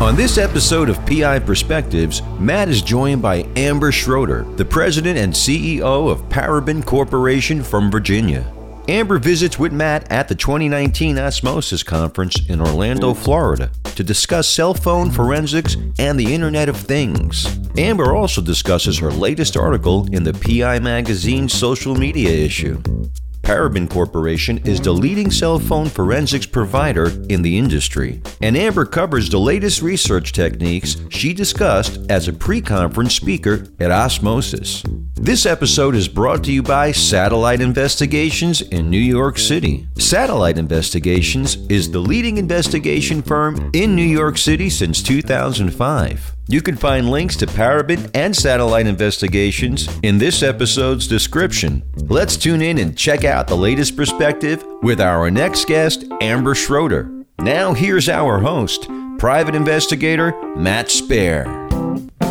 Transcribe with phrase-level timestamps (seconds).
[0.00, 5.30] On this episode of PI Perspectives, Matt is joined by Amber Schroeder, the president and
[5.30, 8.50] CEO of Paraben Corporation from Virginia.
[8.88, 14.72] Amber visits with Matt at the 2019 Osmosis Conference in Orlando, Florida, to discuss cell
[14.72, 17.58] phone forensics and the Internet of Things.
[17.76, 22.82] Amber also discusses her latest article in the PI Magazine social media issue.
[23.42, 29.28] Paraben Corporation is the leading cell phone forensics provider in the industry, and Amber covers
[29.28, 34.82] the latest research techniques she discussed as a pre conference speaker at Osmosis.
[35.14, 39.86] This episode is brought to you by Satellite Investigations in New York City.
[39.98, 46.36] Satellite Investigations is the leading investigation firm in New York City since 2005.
[46.50, 51.84] You can find links to Paraben and Satellite Investigations in this episode's description.
[52.08, 57.08] Let's tune in and check out the latest perspective with our next guest, Amber Schroeder.
[57.38, 58.88] Now, here's our host,
[59.20, 61.69] private investigator Matt Spaier.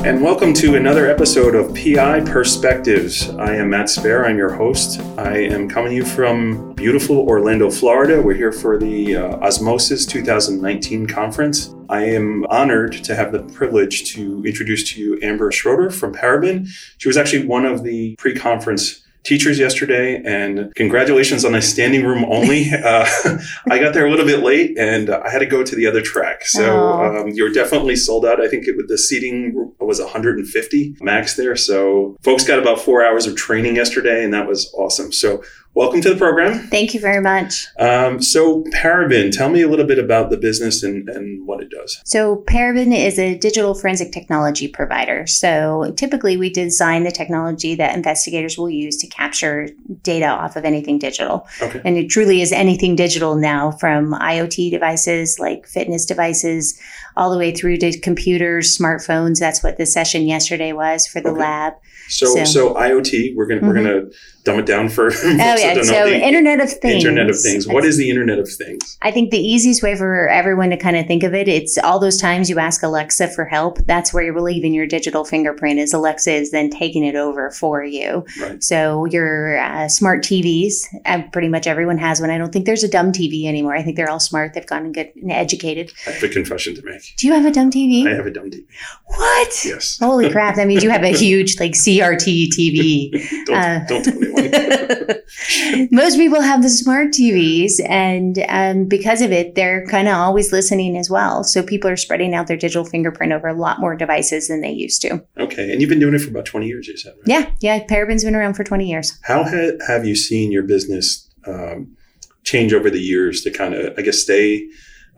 [0.05, 3.29] And welcome to another episode of PI Perspectives.
[3.31, 4.25] I am Matt Spaier.
[4.25, 5.01] I'm your host.
[5.17, 8.21] I am coming to you from beautiful Orlando, Florida.
[8.21, 11.75] We're here for the uh, Osmosis 2019 conference.
[11.89, 16.69] I am honored to have the privilege to introduce to you Amber Schroeder from Paraben.
[16.97, 22.05] She was actually one of the pre conference teachers yesterday and congratulations on a standing
[22.05, 22.71] room only.
[22.89, 23.05] Uh,
[23.69, 26.01] I got there a little bit late and I had to go to the other
[26.01, 26.45] track.
[26.45, 28.41] So um, you're definitely sold out.
[28.41, 31.55] I think it, the seating was 150 max there.
[31.55, 35.11] So folks got about four hours of training yesterday and that was awesome.
[35.11, 36.67] So welcome to the program.
[36.67, 37.67] Thank you very much.
[37.77, 41.69] Um, so, Paraben, tell me a little bit about the business and, and what it
[41.69, 42.01] does.
[42.05, 45.25] So, Paraben is a digital forensic technology provider.
[45.27, 49.69] So, typically, we design the technology that investigators will use to capture
[50.03, 51.47] data off of anything digital.
[51.61, 51.81] Okay.
[51.85, 56.79] And it truly is anything digital now, from IoT devices like fitness devices
[57.19, 59.39] all the way through to computers, smartphones.
[59.39, 61.39] That's what the session yesterday was for the okay.
[61.39, 61.73] lab.
[62.07, 63.67] So, so, so, IoT, we're gonna mm-hmm.
[63.67, 64.01] we're gonna
[64.43, 65.07] dumb it down for.
[65.11, 67.03] oh yeah, so Internet of Things.
[67.03, 67.67] Internet of Things.
[67.67, 68.97] What is the Internet of Things?
[69.01, 71.99] I think the easiest way for everyone to kind of think of it, it's all
[71.99, 73.77] those times you ask Alexa for help.
[73.85, 75.77] That's where you're leaving your digital fingerprint.
[75.77, 78.25] Is Alexa is then taking it over for you.
[78.41, 78.63] Right.
[78.63, 82.31] So your uh, smart TVs, uh, pretty much everyone has one.
[82.31, 83.75] I don't think there's a dumb TV anymore.
[83.75, 84.53] I think they're all smart.
[84.53, 85.91] They've gotten good and educated.
[86.05, 87.08] Have a confession to make.
[87.17, 88.07] Do you have a dumb TV?
[88.07, 88.65] I have a dumb TV.
[89.05, 89.65] What?
[89.65, 89.97] Yes.
[89.99, 90.55] Holy crap!
[90.55, 93.45] That means you have a huge like CRT TV.
[93.45, 95.89] don't, uh, don't tell anyone.
[95.91, 100.51] most people have the smart TVs, and um, because of it, they're kind of always
[100.51, 101.43] listening as well.
[101.43, 104.71] So people are spreading out their digital fingerprint over a lot more devices than they
[104.71, 105.23] used to.
[105.37, 107.13] Okay, and you've been doing it for about twenty years, you said.
[107.17, 107.27] Right?
[107.27, 107.85] Yeah, yeah.
[107.85, 109.17] Paraben's been around for twenty years.
[109.23, 111.95] How ha- have you seen your business um,
[112.43, 114.69] change over the years to kind of, I guess, stay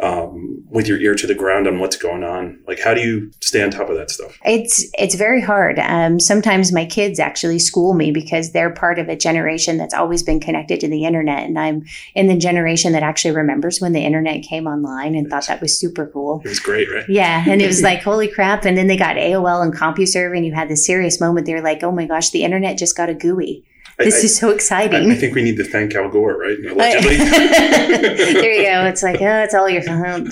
[0.02, 2.60] um, with your ear to the ground on what's going on?
[2.68, 4.38] Like, how do you stay on top of that stuff?
[4.44, 5.78] It's it's very hard.
[5.80, 10.24] Um, sometimes my kids actually school me because they're part of a generation that's always
[10.24, 11.86] been connected to the internet, and I'm
[12.16, 15.80] in the generation that actually remembers when the internet came online and thought that was
[15.80, 16.42] super cool.
[16.44, 17.06] It was great, right?
[17.08, 18.66] Yeah, and it was like holy crap!
[18.66, 21.46] And then they got AOL and CompuServe, and you had this serious moment.
[21.46, 23.64] They're like, oh my gosh, the internet just got a GUI.
[24.04, 25.12] This I, is so exciting.
[25.12, 26.58] I, I, think we need to thank Al Gore, right?
[26.70, 27.18] Allegedly.
[27.18, 28.86] there you go.
[28.86, 30.30] It's like, oh, it's all your fault.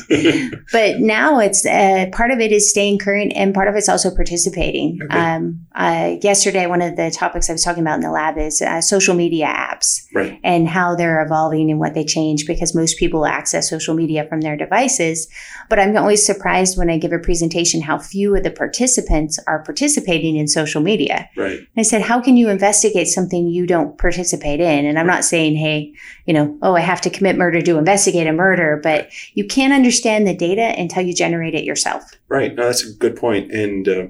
[0.72, 4.14] but now it's uh, part of it is staying current, and part of it's also
[4.14, 5.00] participating.
[5.04, 5.18] Okay.
[5.18, 8.62] Um, uh, yesterday, one of the topics I was talking about in the lab is
[8.62, 10.40] uh, social media apps right.
[10.44, 14.42] and how they're evolving and what they change because most people access social media from
[14.42, 15.28] their devices.
[15.70, 19.64] But I'm always surprised when I give a presentation how few of the participants are
[19.64, 21.30] participating in social media.
[21.38, 21.60] Right.
[21.78, 24.86] I said, how can you investigate something you don't participate in?
[24.86, 25.94] And I'm not saying, hey,
[26.26, 29.74] you know, oh, I have to commit murder to investigate a murder, but you can't
[29.74, 32.04] understand the data until you generate it yourself.
[32.28, 32.56] Right.
[32.56, 33.52] No, that's a good point.
[33.52, 34.08] And uh,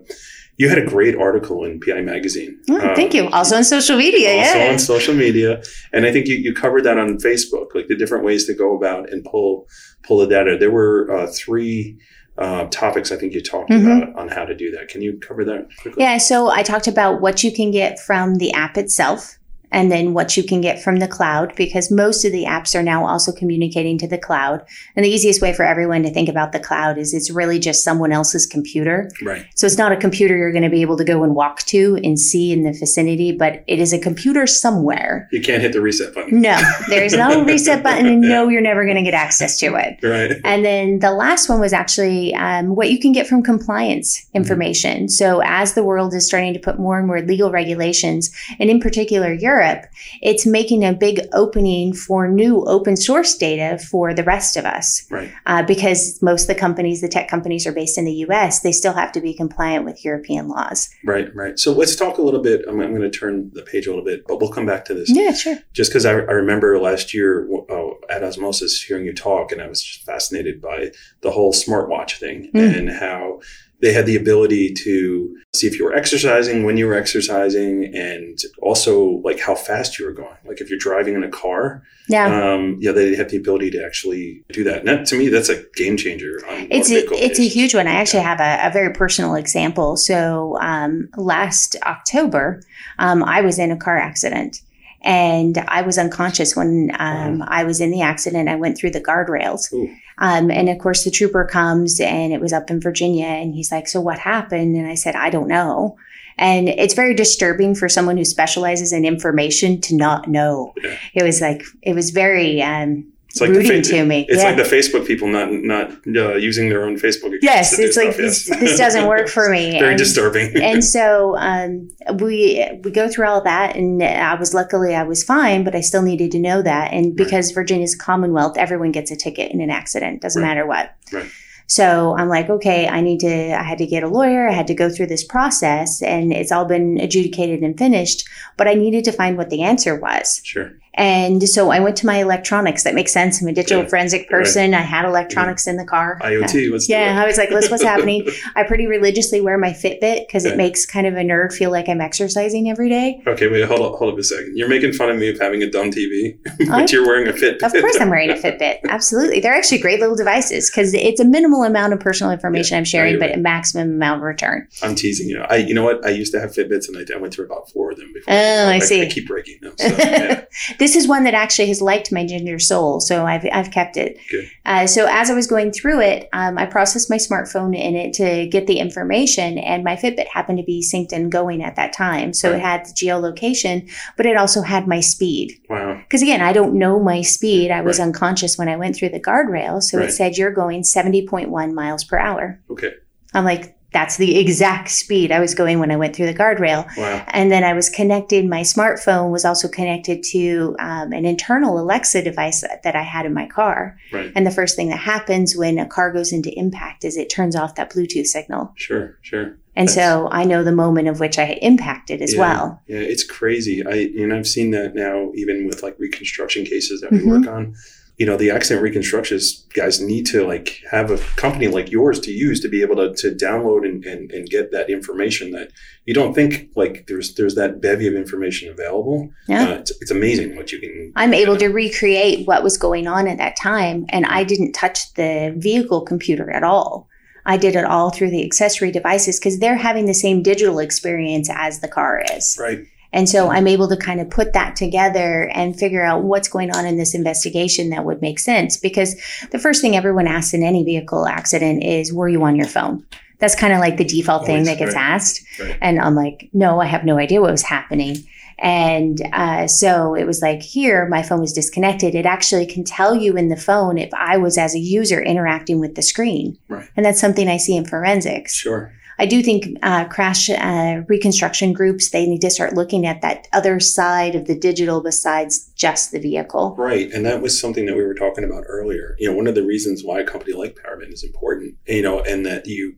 [0.59, 2.59] you had a great article in PI Magazine.
[2.69, 3.29] Oh, thank you.
[3.29, 4.39] Also on social media.
[4.39, 4.71] Also yeah.
[4.71, 5.63] on social media.
[5.93, 8.75] And I think you, you covered that on Facebook, like the different ways to go
[8.75, 9.67] about and pull
[10.03, 10.57] pull the data.
[10.59, 11.97] There were uh, three
[12.37, 13.87] uh, topics I think you talked mm-hmm.
[13.87, 14.89] about on how to do that.
[14.89, 16.03] Can you cover that quickly?
[16.03, 19.38] Yeah, so I talked about what you can get from the app itself
[19.71, 22.83] and then what you can get from the cloud because most of the apps are
[22.83, 24.65] now also communicating to the cloud.
[24.95, 27.83] And the easiest way for everyone to think about the cloud is it's really just
[27.83, 29.09] someone else's computer.
[29.23, 29.45] Right.
[29.55, 31.99] So it's not a computer you're going to be able to go and walk to
[32.03, 35.27] and see in the vicinity, but it is a computer somewhere.
[35.31, 36.41] You can't hit the reset button.
[36.41, 39.75] No, there is no reset button and no, you're never going to get access to
[39.75, 39.99] it.
[40.01, 40.39] Right.
[40.43, 45.03] And then the last one was actually um, what you can get from compliance information.
[45.03, 45.07] Mm-hmm.
[45.07, 48.79] So as the world is starting to put more and more legal regulations, and in
[48.79, 49.85] particular Europe, Europe,
[50.21, 55.05] it's making a big opening for new open source data for the rest of us.
[55.09, 55.31] Right.
[55.45, 58.71] Uh, because most of the companies, the tech companies, are based in the US, they
[58.71, 60.89] still have to be compliant with European laws.
[61.03, 61.59] Right, right.
[61.59, 62.65] So let's talk a little bit.
[62.67, 64.93] I'm, I'm going to turn the page a little bit, but we'll come back to
[64.93, 65.09] this.
[65.09, 65.57] Yeah, sure.
[65.73, 66.13] Just because I, I
[66.43, 70.91] remember last year uh, at Osmosis hearing you talk, and I was just fascinated by
[71.21, 72.77] the whole smartwatch thing Mm.
[72.77, 73.41] and how
[73.81, 78.37] they had the ability to see if you were exercising, when you were exercising, and
[78.61, 80.35] also like how fast you were going.
[80.45, 82.25] Like if you're driving in a car, Yeah.
[82.53, 84.79] um, yeah, they have the ability to actually do that.
[84.79, 86.39] And that, to me, that's a game changer.
[86.49, 87.87] On It's a, it's a huge one.
[87.87, 89.97] I actually have a, a very personal example.
[89.97, 92.61] So um, last October,
[92.99, 94.61] um, I was in a car accident
[95.01, 98.49] and I was unconscious when um, I was in the accident.
[98.49, 99.71] I went through the guardrails.
[99.73, 99.89] Ooh.
[100.19, 103.71] Um, and of course, the trooper comes and it was up in Virginia and he's
[103.71, 104.75] like, So what happened?
[104.75, 105.97] And I said, I don't know.
[106.37, 110.73] And it's very disturbing for someone who specializes in information to not know.
[110.81, 110.97] Yeah.
[111.15, 114.25] It was like, it was very um, It's like the rooting fa- to me.
[114.27, 114.49] It's Yeah.
[114.49, 117.37] like the Facebook people not not uh, using their own Facebook.
[117.41, 118.59] Yes, it's like stuff, this, yes.
[118.59, 119.71] this doesn't work for me.
[119.79, 120.59] Very and, disturbing.
[120.61, 121.89] and so um,
[122.19, 125.81] we we go through all that, and I was luckily I was fine, but I
[125.81, 126.91] still needed to know that.
[126.91, 130.47] And because Virginia's a Commonwealth, everyone gets a ticket in an accident, doesn't Right.
[130.47, 130.95] matter what.
[131.13, 131.29] Right.
[131.67, 133.53] So I'm like, okay, I need to.
[133.53, 134.49] I had to get a lawyer.
[134.49, 138.27] I had to go through this process, and it's all been adjudicated and finished.
[138.57, 140.41] But I needed to find what the answer was.
[140.43, 140.71] sure.
[140.95, 142.83] And so I went to my electronics.
[142.83, 143.41] That makes sense.
[143.41, 143.89] I'm a digital Yeah.
[143.89, 144.73] forensic person.
[144.73, 146.19] I had electronics in the car.
[146.21, 146.51] IoT.
[146.51, 150.45] The Yeah, I was like, "Liz, what's happening?" I pretty religiously wear my Fitbit because
[150.45, 153.21] it makes kind of a nerd feel like I'm exercising every day.
[153.27, 154.57] Okay, wait, hold up, hold up a second.
[154.57, 157.33] You're making fun of me of having a dumb TV, I- but you're wearing a
[157.33, 157.63] Fitbit.
[157.63, 158.79] Of course, I'm wearing a Fitbit.
[158.89, 162.83] Absolutely, they're actually great little devices because it's a minimal amount of personal information I'm
[162.83, 163.35] sharing, but right.
[163.37, 164.67] a maximum amount of return.
[164.83, 165.39] I'm teasing you.
[165.41, 166.05] I, you know what?
[166.05, 168.33] I used to have Fitbits, and I, I went through about four of them before.
[168.33, 169.01] Oh, I see.
[169.01, 169.73] I keep breaking them.
[169.77, 170.43] So, yeah.
[170.79, 174.17] This is one that actually has liked my ginger soul, so I've, I've kept it.
[174.31, 174.49] Good.
[174.65, 178.13] Uh, so as I was going through it, um, I processed my smartphone in it
[178.13, 181.93] to get the information, and my Fitbit happened to be synced and going at that
[181.93, 182.33] time.
[182.33, 185.53] So it had the geolocation, but it also had my speed.
[185.69, 185.97] Wow.
[186.01, 187.71] Because again, I don't know my speed.
[187.71, 188.05] I was Right.
[188.05, 189.83] unconscious when I went through the guardrail.
[189.83, 190.09] So Right.
[190.09, 192.59] it said you're going 70.1 miles per hour.
[192.71, 192.93] Okay.
[193.33, 196.85] I'm like, that's the exact speed I was going when I went through the guardrail.
[196.95, 197.25] Wow.
[197.29, 202.21] And then I was connected, my smartphone was also connected to um, an internal Alexa
[202.21, 203.97] device that I had in my car.
[204.13, 204.31] Right.
[204.35, 207.55] And the first thing that happens when a car goes into impact is it turns
[207.55, 208.73] off that Bluetooth signal.
[208.75, 209.17] Sure.
[209.21, 209.57] Sure.
[209.75, 212.39] And so I know the moment of which I had impacted as Yeah.
[212.41, 212.81] well.
[212.87, 213.81] Yeah, it's crazy.
[213.85, 217.25] I and I've seen that now even with like reconstruction cases that we Mhm.
[217.25, 217.75] work on.
[218.19, 222.31] You know, the accident reconstructions guys need to like have a company like yours to
[222.31, 225.71] use to be able to, to download and, and, and get that information that
[226.05, 229.29] you don't think like there's there's that bevy of information available.
[229.47, 229.69] Yeah.
[229.69, 233.27] Uh, it's, it's amazing what you can I'm able to recreate what was going on
[233.27, 237.07] at that time, and I didn't touch the vehicle computer at all.
[237.45, 241.49] I did it all through the accessory devices because they're having the same digital experience
[241.51, 242.57] as the car is.
[242.59, 242.85] right.
[243.11, 246.71] And so I'm able to kind of put that together and figure out what's going
[246.75, 248.77] on in this investigation that would make sense.
[248.77, 249.15] Because
[249.51, 253.05] the first thing everyone asks in any vehicle accident is, were you on your phone?
[253.39, 255.01] That's kind of like the default thing Always, that gets right.
[255.01, 255.41] asked.
[255.59, 255.77] Right.
[255.81, 258.17] And I'm like, no, I have no idea what was happening.
[258.59, 262.13] And uh, so it was like, here, my phone was disconnected.
[262.13, 265.79] It actually can tell you in the phone if I was as a user interacting
[265.79, 266.57] with the screen.
[266.67, 266.87] Right.
[266.97, 268.55] And that's something I see in forensics.
[268.55, 268.91] Sure.
[269.19, 273.49] I do think uh, crash uh, reconstruction groups they need to start looking at that
[273.51, 276.73] other side of the digital besides just the vehicle.
[276.77, 277.11] Right.
[277.11, 279.17] And that was something that we were talking about earlier.
[279.19, 282.21] You know, one of the reasons why a company like Paraben is important, you know,
[282.21, 282.95] and that you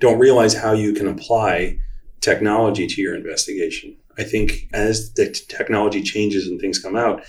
[0.00, 1.78] don't realize how you can apply
[2.20, 3.96] technology to your investigation.
[4.18, 7.22] I think as the t- technology changes and things come out,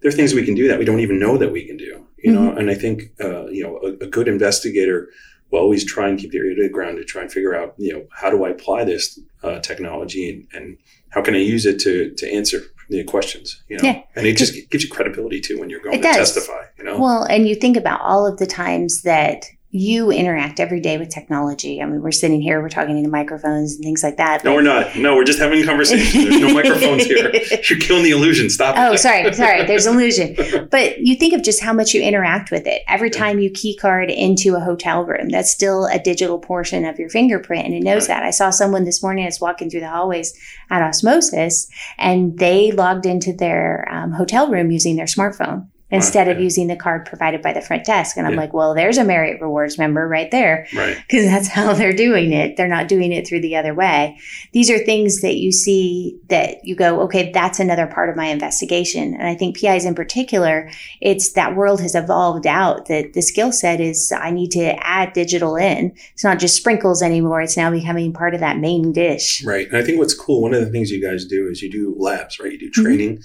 [0.00, 2.04] there are things we can do that we don't even know that we can do,
[2.18, 5.08] you know, and I think, uh, you know, a, a good investigator
[5.50, 7.74] will always try and keep their ear to the ground to try and figure out,
[7.78, 10.78] you know, how do I apply this uh, technology and, and
[11.10, 14.02] how can I use it to, to answer the questions, you know, Yeah.
[14.14, 16.16] and it just gives you credibility too when you're going It to does.
[16.34, 16.98] testify, you know?
[17.00, 19.46] Well, and you think about all of the times that
[19.78, 21.80] you interact every day with technology.
[21.82, 24.44] I mean, we're sitting here, we're talking into microphones and things like that.
[24.44, 24.96] no, we're not.
[24.96, 26.28] No, we're just having a conversation.
[26.28, 27.30] There's no microphones here.
[27.68, 28.50] You're killing the illusion.
[28.50, 28.98] Stop Oh, it.
[28.98, 29.64] sorry, sorry.
[29.64, 30.36] There's illusion.
[30.70, 32.82] But you think of just how much you interact with it.
[32.88, 36.98] Every time you key card into a hotel room, that's still a digital portion of
[36.98, 38.16] your fingerprint, and it knows Right.
[38.16, 38.22] that.
[38.24, 40.32] I saw someone this morning that's walking through the hallways
[40.70, 41.68] at Osmosis,
[41.98, 45.66] and they logged into their um, hotel room using their smartphone.
[45.90, 46.42] Instead of yeah.
[46.42, 48.16] using the card provided by the front desk.
[48.16, 48.40] And I'm Yeah.
[48.40, 50.96] like, well, there's a Marriott Rewards member right there Right.
[51.08, 52.56] because that's how they're doing it.
[52.56, 54.16] They're not doing it through the other way.
[54.52, 58.26] These are things that you see that you go, okay, that's another part of my
[58.26, 59.14] investigation.
[59.14, 60.68] And I think PIs in particular,
[61.00, 65.12] it's that world has evolved out that the skill set is I need to add
[65.12, 65.92] digital in.
[66.14, 67.42] It's not just sprinkles anymore.
[67.42, 69.44] It's now becoming part of that main dish.
[69.44, 69.68] Right.
[69.68, 71.94] And I think what's cool, one of the things you guys do is you do
[71.96, 72.50] labs, right?
[72.52, 73.16] You do Mm-hmm.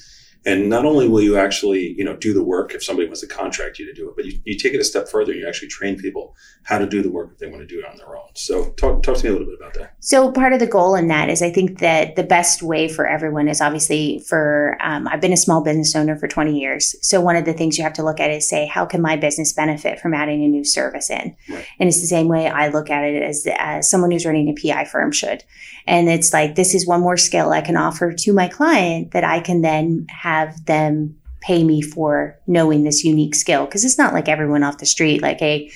[0.46, 3.28] And not only will you actually, you know, do the work if somebody wants to
[3.28, 5.32] contract you to do it, but you, you take it a step further.
[5.32, 7.80] And you actually train people how to do the work if they want to do
[7.80, 8.30] it on their own.
[8.34, 9.96] So talk, talk to me a little bit about that.
[10.00, 13.06] So part of the goal in that is I think that the best way for
[13.06, 16.96] everyone is obviously for um, I've been a small business owner for 20 years.
[17.04, 19.18] So one of the things you have to look at is say how can my
[19.18, 21.66] business benefit from adding a new service in, Right.
[21.80, 24.54] and it's the same way I look at it as as someone who's running a
[24.54, 25.44] PI firm should,
[25.86, 29.24] and it's like this is one more skill I can offer to my client that
[29.24, 30.31] I can then have
[30.66, 34.86] them pay me for knowing this unique skill because it's not like everyone off the
[34.86, 35.72] street like a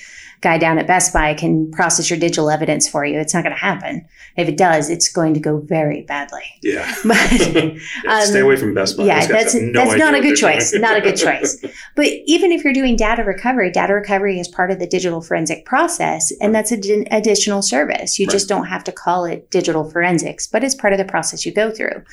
[0.45, 3.19] guy down at Best Buy can process your digital evidence for you.
[3.19, 4.05] It's not going to happen.
[4.37, 6.43] If it does, it's going to go very badly.
[6.61, 6.93] Yeah.
[7.05, 7.15] But
[8.03, 9.05] Yeah, stay um, away from Best Buy.
[9.05, 10.71] yeah, that's no that's not a good choice.
[10.71, 10.81] doing.
[10.81, 11.63] Not a good choice.
[11.95, 15.65] But even if you're doing data recovery, data recovery is part of the digital forensic
[15.65, 18.19] process, and that's an additional service.
[18.19, 21.45] You just don't have to call it digital forensics, but it's part of the process
[21.45, 22.03] you go through,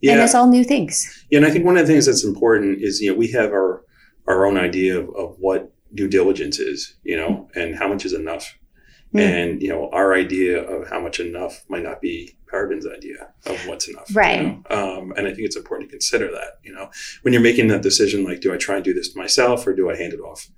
[0.00, 0.12] yeah.
[0.12, 1.24] and it's all new things.
[1.30, 3.50] Yeah, and I think one of the things that's important is you know we have
[3.52, 3.84] our
[4.26, 8.12] our own idea of, of what due diligence is, you know, and how much is
[8.12, 8.56] enough.
[9.14, 9.20] Mm.
[9.20, 13.66] And you know, our idea of how much enough might not be Paraben's idea of
[13.66, 14.08] what's enough.
[14.10, 14.42] you Right.
[14.42, 14.62] know?
[14.70, 16.58] Um, and I think it's important to consider that.
[16.62, 16.90] You know,
[17.22, 19.90] when you're making that decision, like, do I try and do this myself or do
[19.90, 20.48] I hand it off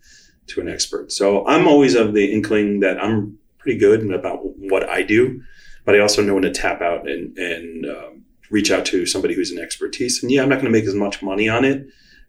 [0.49, 1.12] to an expert?
[1.12, 5.40] So I'm always of the inkling that I'm pretty good about what I do,
[5.84, 9.35] but I also know when to tap out and and um, reach out to somebody
[9.35, 10.23] who's an expertise.
[10.23, 11.87] And yeah, I'm not going to make as much money on it,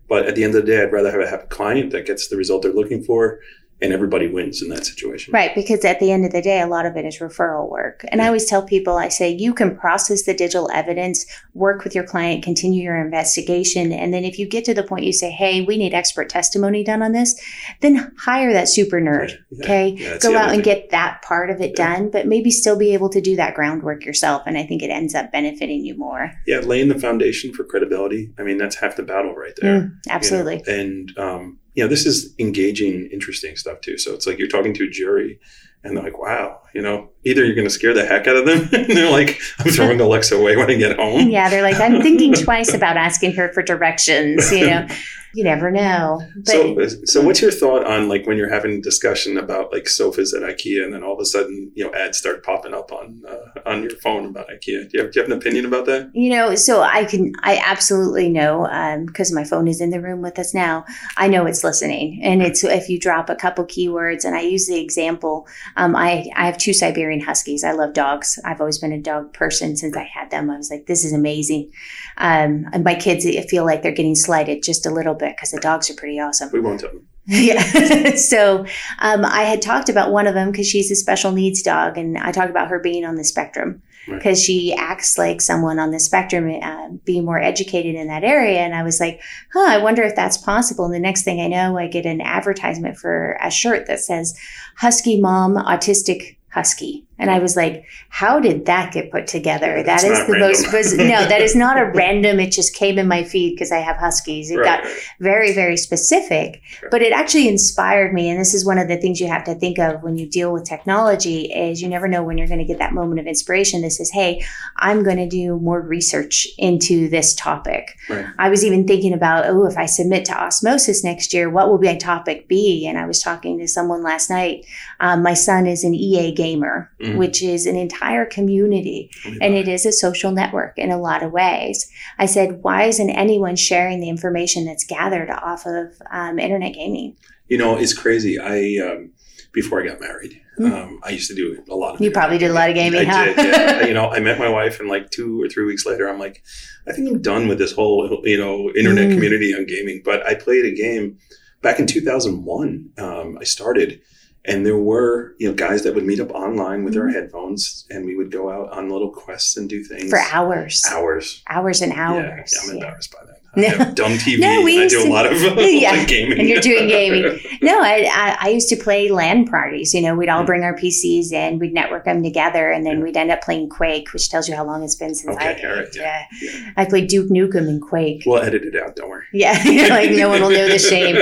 [0.08, 2.30] but at the end of the day, I'd rather have a happy client that gets
[2.30, 3.40] the result they're looking for,
[3.84, 5.34] and everybody wins in that situation.
[5.34, 8.06] Right, because at the end of the day, a lot of it is referral work.
[8.08, 11.94] And I always tell people, I say, you can process the digital evidence, work with
[11.94, 13.92] your client, continue your investigation.
[13.92, 16.86] And then if you get to the point you say, hey, we need expert testimony
[16.86, 17.40] done on this,
[17.82, 19.38] then hire that super nerd.
[19.52, 19.66] Yeah.
[19.66, 19.88] Okay.
[19.90, 21.98] Yeah, Go out and get that part of it Yeah.
[21.98, 24.44] done, but maybe still be able to do that groundwork yourself.
[24.46, 26.32] And I think it ends up benefiting you more.
[26.48, 28.32] Yeah, laying the foundation for credibility.
[28.40, 29.82] I mean, that's half the battle right there.
[29.82, 30.64] Mm, absolutely.
[30.66, 30.80] You know?
[30.80, 33.98] And um, you know, this is engaging, interesting stuff too.
[33.98, 35.40] So it's like you're talking to a jury,
[35.84, 38.46] and they're like, "Wow," you know, either you're going to scare the heck out of
[38.46, 41.80] them, and they're like, "I'm throwing Alexa away when I get home." Yeah, they're like,
[41.80, 44.52] I'm thinking twice about asking her for directions.
[44.52, 44.88] You know,
[45.34, 46.22] you never know.
[46.36, 49.88] But so, so what's your thought on like when you're having a discussion about like
[49.88, 52.92] sofas at IKEA, and then all of a sudden, you know, ads start popping up
[52.92, 54.90] on uh, on your phone about IKEA?
[54.90, 56.12] Do you, have, do you have an opinion about that?
[56.14, 58.68] You know, so I can, I absolutely know
[59.06, 60.86] because my phone is in the room with us now.
[61.18, 64.68] I know it's listening, and it's if you drop a couple keywords, and I use
[64.68, 65.48] the example.
[65.78, 67.64] Um, I I have two Siberian Huskies.
[67.64, 68.40] I love dogs.
[68.46, 70.50] I've always been a dog person since I had them.
[70.50, 71.72] I was like, this is amazing.
[72.18, 75.52] Um, and my kids I feel like they're getting slighted just a little bit because
[75.52, 76.50] the dogs are pretty awesome.
[76.52, 77.08] We won't tell them.
[77.26, 78.16] Yeah.
[78.16, 78.66] so
[79.00, 82.18] um, I had talked about one of them because she's a special needs dog, and
[82.18, 84.18] I talked about her being on the spectrum Right.
[84.18, 88.60] because she acts like someone on the spectrum, uh, being more educated in that area.
[88.60, 89.22] And I was like,
[89.54, 90.84] huh, I wonder if that's possible.
[90.84, 94.38] And the next thing I know, I get an advertisement for a shirt that says
[94.76, 97.06] Husky Mom Autistic Husky.
[97.20, 99.78] And I was like, how did that get put together?
[99.78, 100.50] That that's is the random.
[100.50, 102.40] most, biz- no, that is not a random.
[102.40, 104.50] It just came in my feed because I have Huskies.
[104.50, 104.84] It got
[105.20, 108.30] very, very specific, but it actually inspired me.
[108.30, 110.52] And this is one of the things you have to think of when you deal
[110.52, 113.82] with technology is you never know when you're going to get that moment of inspiration
[113.82, 114.44] that says, Hey,
[114.78, 117.98] I'm going to do more research into this topic.
[118.10, 118.26] Right.
[118.40, 121.80] I was even thinking about, oh, if I submit to osmosis next year, what will
[121.80, 122.88] my topic be?
[122.88, 124.66] And I was talking to someone last night.
[125.00, 127.18] Um, my son is an EA gamer, Mhm.
[127.18, 129.10] which is an entire community
[129.42, 131.90] and it is a social network in a lot of ways.
[132.18, 137.16] I said, why isn't anyone sharing the information that's gathered off of um, internet gaming?
[137.48, 138.40] You know, it's crazy.
[138.40, 139.12] I um,
[139.52, 140.72] before I got married, Hmm.
[140.74, 142.02] um, I used to do a lot of.
[142.02, 143.26] You probably did a lot of gaming, I huh?
[143.26, 143.38] did.
[143.38, 143.86] Yeah.
[143.88, 146.44] you know, I met my wife, and like two or three weeks later, I'm like,
[146.88, 149.14] I think I'm done with this whole you know internet Mm.
[149.16, 150.02] community on gaming.
[150.06, 151.18] But I played a game
[151.64, 152.90] back in 2001.
[152.98, 154.00] Um, I started.
[154.46, 157.14] And there were, you know, guys that would meet up online with their Mhm.
[157.14, 161.42] headphones, and we would go out on little quests and do things For hours, Hours.
[161.50, 162.52] hours and hours.
[162.54, 162.74] Yeah, I'm Yeah.
[162.84, 163.40] embarrassed by that.
[163.56, 163.92] I No.
[163.94, 164.40] dumb TV.
[164.40, 166.40] No, we I do a lot of Yeah, gaming.
[166.40, 167.40] and you're doing gaming.
[167.62, 169.94] No, I, I, I used to play LAN parties.
[169.94, 173.04] You know, we'd all bring our PCs in, we'd network them together, and then Yeah.
[173.06, 175.62] we'd end up playing Quake, which tells you how long it's been since I Okay,
[175.62, 175.72] did.
[175.72, 176.72] all right, yeah, yeah.
[176.76, 178.24] I played Duke Nukem and Quake.
[178.26, 178.98] We'll edit it out.
[178.98, 179.24] Don't worry.
[179.32, 179.54] Yeah,
[179.90, 181.16] like no one will know the shame.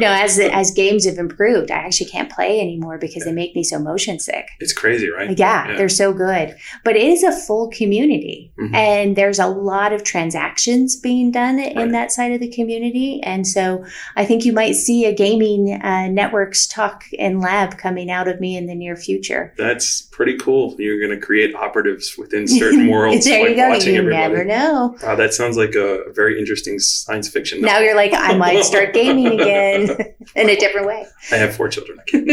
[0.00, 3.64] No, as as games have improved, I actually can't play anymore because they make me
[3.64, 4.46] so motion sick.
[4.60, 5.36] It's crazy, right?
[5.36, 5.76] Yeah, Yeah.
[5.76, 6.54] they're so good.
[6.84, 8.52] But it is a full community.
[8.60, 8.74] Mhm.
[8.76, 11.84] And there's a lot of transactions being done Right.
[11.86, 13.20] in that side of the community.
[13.22, 13.84] And so
[14.16, 18.40] I think you might see a gaming uh, networks talk and lab coming out of
[18.40, 19.52] me in the near future.
[19.56, 20.74] That's pretty cool.
[20.78, 23.24] You're going to create operatives within certain worlds.
[23.24, 23.68] there like you go.
[23.68, 24.22] watching You everybody.
[24.34, 24.96] never know.
[25.02, 27.60] Wow, that sounds like a very interesting science fiction.
[27.60, 29.90] Now you're like, I might start gaming again
[30.36, 31.06] in a different way.
[31.32, 31.98] I have four children.
[32.00, 32.26] I can't.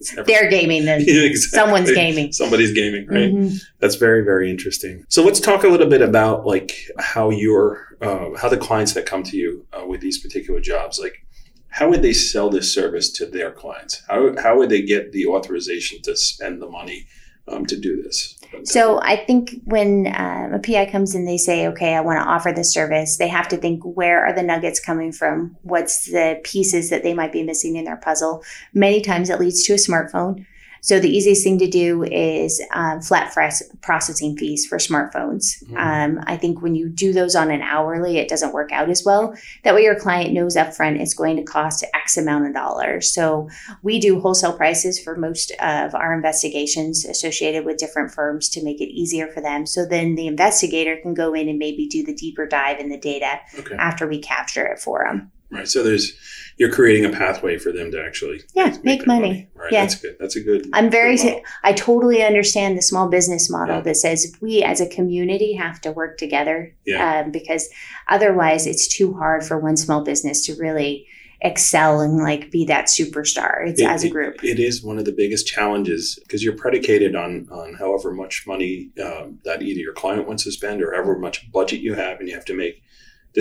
[0.00, 1.00] it's never- They're gaming then.
[1.02, 1.34] Exactly.
[1.36, 2.32] Someone's gaming.
[2.32, 3.32] Somebody's gaming, right?
[3.32, 3.58] Mhm.
[3.80, 5.04] That's very, very interesting.
[5.08, 9.06] So let's talk a little bit about like how your uh, how the clients that
[9.06, 11.24] come to you uh, with these particular jobs, like
[11.68, 14.02] how would they sell this service to their clients?
[14.08, 17.06] How how would they get the authorization to spend the money
[17.46, 18.38] um, to do this?
[18.64, 22.28] So I think when um, a PI comes in, they say, "Okay, I want to
[22.28, 25.56] offer this service." They have to think, where are the nuggets coming from?
[25.62, 28.42] What's the pieces that they might be missing in their puzzle?
[28.72, 30.46] Many times, it leads to a smartphone.
[30.80, 33.34] So the easiest thing to do is um, flat
[33.82, 35.62] processing fees for smartphones.
[35.64, 35.76] Mhm.
[35.76, 39.04] Um, I think when you do those on an hourly, it doesn't work out as
[39.04, 39.34] well.
[39.64, 43.12] That way, your client knows upfront it's going to cost X amount of dollars.
[43.12, 43.48] So
[43.82, 48.80] we do wholesale prices for most of our investigations associated with different firms to make
[48.80, 49.66] it easier for them.
[49.66, 52.98] So then the investigator can go in and maybe do the deeper dive in the
[52.98, 55.30] data Okay, after we capture it for them.
[55.50, 55.68] Right.
[55.68, 56.12] So there's
[56.56, 59.48] you're creating a pathway for them to actually Yeah, make their money.
[59.54, 59.70] Right.
[59.72, 59.82] Yeah.
[59.82, 60.16] That's good.
[60.18, 60.68] That's a good.
[60.72, 61.40] I'm very, good.
[61.62, 63.82] I totally understand the small business model Yeah.
[63.82, 67.20] that says we as a community have to work together Yeah.
[67.20, 67.68] um, because
[68.08, 71.06] otherwise it's too hard for one small business to really
[71.40, 73.68] excel and like be that superstar.
[73.68, 74.42] It's It- as a it- group.
[74.42, 78.90] it is one of the biggest challenges because you're predicated on on however much money
[79.00, 82.28] um, that either your client wants to spend or however much budget you have, and
[82.28, 82.82] you have to make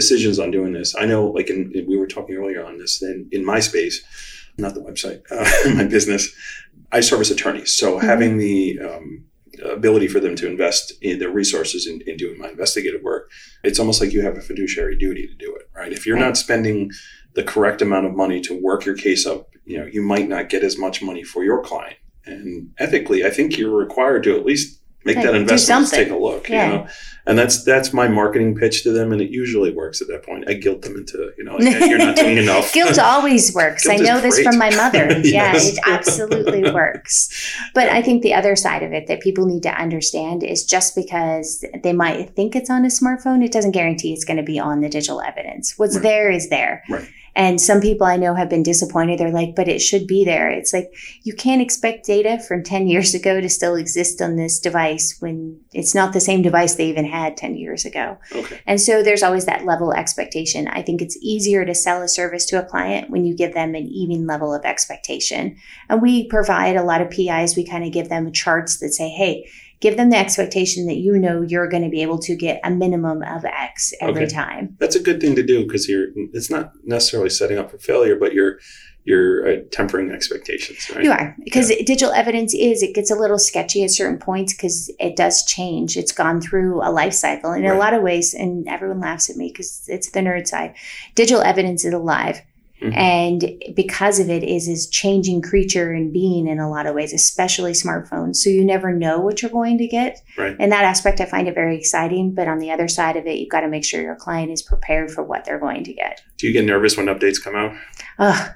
[0.02, 0.90] decisions on doing this.
[0.96, 3.96] I know, like in, in- we were talking earlier on this, in, in my space,
[4.58, 6.24] not the website, uh, my business,
[6.92, 7.74] I service attorneys.
[7.82, 8.02] So Mhm.
[8.12, 9.06] having the um,
[9.80, 13.24] ability for them to invest in their resources in, in doing my investigative work,
[13.64, 15.92] it's almost like you have a fiduciary duty to do it, right?
[15.98, 16.92] If you're not spending
[17.34, 20.50] the correct amount of money to work your case up, you know, you might not
[20.54, 21.98] get as much money for your client.
[22.26, 26.00] And ethically, I think you're required to at least make that investment, something.
[26.06, 26.66] take a look, Yeah.
[26.68, 26.88] you know.
[27.26, 30.46] And that's that's my marketing pitch to them, and it usually works at that point.
[30.50, 32.72] I guilt them into, you know, like, "Hey, you're not doing enough.
[32.72, 33.86] Guilt always works.
[33.86, 35.08] Guilt I know this from my mother.
[35.26, 35.74] Yeah, Yes.
[35.74, 37.28] it absolutely works.
[37.74, 40.96] But I think the other side of it that people need to understand is just
[40.96, 44.58] because they might think it's on a smartphone, it doesn't guarantee it's going to be
[44.58, 45.74] on the digital evidence.
[45.76, 46.04] What's Right.
[46.04, 46.82] there is there.
[46.90, 47.10] Right.
[47.38, 49.20] And some people I know have been disappointed.
[49.20, 50.50] They're like, but it should be there.
[50.50, 54.60] It's like you can't expect data from 10 years ago to still exist on this
[54.60, 58.18] device when it's not the same device they even had 10 years ago.
[58.34, 58.60] Okay.
[58.66, 60.68] And so there's always that level expectation.
[60.68, 63.76] I think it's easier to sell a service to a client when you give them
[63.76, 65.58] an even level of expectation.
[65.90, 69.10] And we provide a lot of PIs, we kind of give them charts that say,
[69.10, 69.48] hey,
[69.80, 72.70] give them the expectation that you know you're going to be able to get a
[72.72, 74.34] minimum of X every Okay.
[74.34, 74.76] time.
[74.80, 76.08] That's a good thing to do because you're.
[76.34, 78.60] It's not necessarily setting up for failure, but you're
[79.04, 81.02] you're uh, tempering expectations, right?
[81.06, 84.92] You are because digital evidence is it gets a little sketchy at certain points because
[85.00, 85.96] it does change.
[85.96, 87.78] It's gone through a life cycle and in Right.
[87.78, 90.76] a lot of ways, and everyone laughs at me because it's the nerd side.
[91.16, 92.42] Digital evidence is alive.
[92.82, 92.96] Mhm.
[92.96, 97.14] And because of it is is changing creature and being in a lot of ways,
[97.14, 98.38] especially smartphones.
[98.38, 100.22] So you never know what you're going to get.
[100.38, 100.56] Right.
[100.60, 102.34] In that aspect, I find it very exciting.
[102.34, 104.62] But on the other side of it, you've got to make sure your client is
[104.62, 106.22] prepared for what they're going to get.
[106.38, 107.76] Do you get nervous when updates come out?
[108.20, 108.52] Ugh.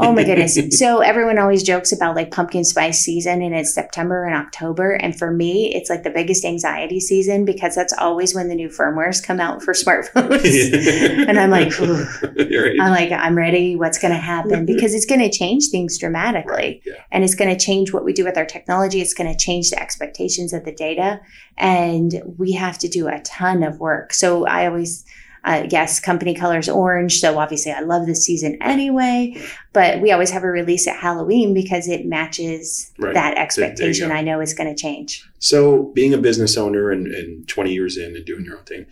[0.00, 0.58] Oh my goodness.
[0.76, 4.92] So everyone always jokes about like pumpkin spice season and it's September and October.
[4.92, 8.68] And for me, it's like the biggest anxiety season because that's always when the new
[8.68, 11.24] firmwares come out for smartphones.
[11.28, 12.80] and I'm like, right.
[12.80, 13.74] I'm like, I'm ready.
[13.74, 14.66] What's going to happen?
[14.66, 16.52] Because it's going to change things dramatically.
[16.52, 17.02] Right, yeah.
[17.10, 19.00] And it's going to change what we do with our technology.
[19.00, 21.20] It's going to change the expectations of the data.
[21.56, 24.12] And we have to do a ton of work.
[24.12, 25.04] So I always,
[25.46, 27.20] uh, yes, company colors orange.
[27.20, 29.40] So obviously I love this season anyway.
[29.72, 33.14] But we always have a release at Halloween because it matches Right.
[33.14, 34.10] that expectation.
[34.12, 35.24] I know is going to change.
[35.38, 38.86] So, being a business owner and, and 20 years in and doing your own thing,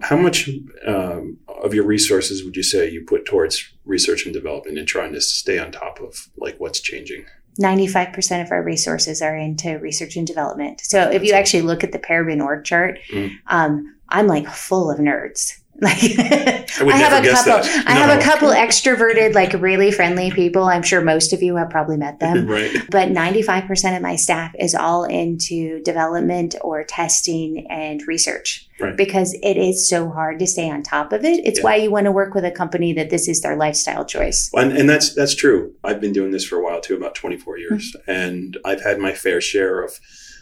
[0.00, 0.48] how much
[0.86, 5.12] um, of your resources would you say you put towards research and development and trying
[5.12, 7.24] to stay on top of like what's changing?
[7.60, 10.80] 95% of our resources are into research and development.
[10.84, 13.32] So if you actually look at the Paraben org chart, Mm.
[13.48, 15.57] um, I'm like full of nerds.
[15.80, 17.52] Like I I have a couple.
[17.86, 20.64] I have a couple extroverted, like really friendly people.
[20.64, 22.48] I'm sure most of you have probably met them.
[22.48, 22.70] right.
[22.90, 28.96] But 95% of my staff is all into development or testing and research Right.
[28.96, 31.44] because it is so hard to stay on top of it.
[31.44, 31.64] It's Yeah.
[31.64, 34.50] why you want to work with a company that this is their lifestyle choice.
[34.54, 35.74] And, and that's that's true.
[35.84, 38.10] I've been doing this for a while too, about 24 years, Mm-hmm.
[38.10, 39.98] and I've had my fair share of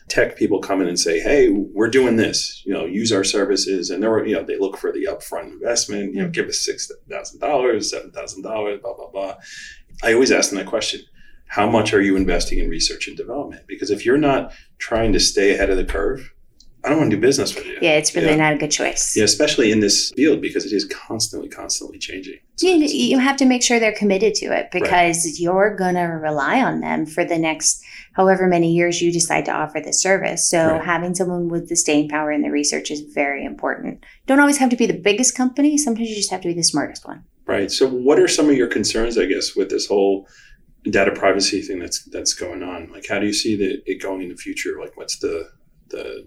[0.09, 2.63] tech people come in and say, "Hey, we're doing this.
[2.65, 6.15] You know, use our services." And they're you know they look for the upfront investment.
[6.15, 9.35] You know, give us six thousand dollars, seven thousand dollars, blah blah blah.
[10.03, 11.01] I always ask them that question:
[11.47, 13.67] How much are you investing in research and development?
[13.67, 16.33] Because if you're not trying to stay ahead of the curve,
[16.85, 17.79] I don't want to do business with you.
[17.83, 18.37] Yeah, it's really Yeah.
[18.37, 19.17] not a good choice.
[19.17, 22.39] Yeah, especially in this field because it is constantly, constantly changing.
[22.61, 26.63] You, you have to make sure they're committed to it because you're going to rely
[26.63, 30.49] on them for the next however many years you decide to offer this service.
[30.49, 30.85] So Right.
[30.85, 34.05] having someone with the staying power in the research is very important.
[34.27, 35.77] Don't always have to be the biggest company.
[35.77, 37.25] Sometimes you just have to be the smartest one.
[37.47, 37.71] Right.
[37.71, 40.29] So, what are some of your concerns, I guess, with this whole
[40.85, 42.91] data privacy thing that's that's going on?
[42.93, 44.79] Like, how do you see the, it going in the future?
[44.81, 45.49] Like, what's the
[45.89, 46.27] the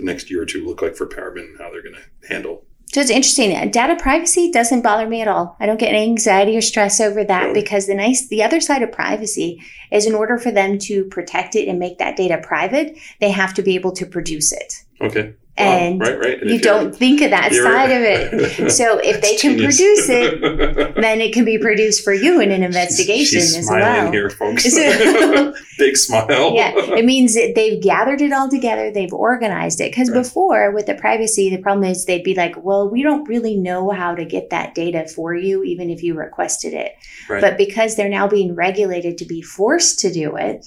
[0.00, 2.64] the next year or two look like for Paraben and how they're going to handle?
[2.92, 3.70] So it's interesting.
[3.70, 5.56] Data privacy doesn't bother me at all.
[5.60, 7.60] I don't get any anxiety or stress over that Really?
[7.60, 11.54] because the nice, the other side of privacy is in order for them to protect
[11.54, 14.74] it and make that data private, they have to be able to produce it.
[15.00, 15.34] Okay.
[15.60, 16.40] And right, right.
[16.40, 18.70] And you don't think of that side of it.
[18.80, 19.76] So if they can genius.
[19.76, 24.10] produce it, then it can be produced for you in an investigation She's as well.
[24.12, 24.64] here, folks.
[25.78, 26.54] Big smile.
[26.54, 29.90] yeah, it means that they've gathered it all together, they've organized it.
[29.90, 30.22] Because Right.
[30.22, 33.90] before, with the privacy, the problem is they'd be like, well, we don't really know
[33.90, 36.92] how to get that data for you, even if you requested it.
[37.28, 37.40] Right.
[37.40, 40.66] But because they're now being regulated to be forced to do it,